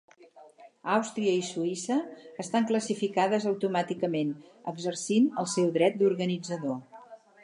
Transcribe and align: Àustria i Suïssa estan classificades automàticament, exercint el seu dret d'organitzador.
Àustria 0.93 1.33
i 1.39 1.43
Suïssa 1.49 1.97
estan 2.43 2.65
classificades 2.71 3.45
automàticament, 3.51 4.31
exercint 4.73 5.29
el 5.43 5.51
seu 5.53 5.69
dret 5.77 6.01
d'organitzador. 6.01 6.81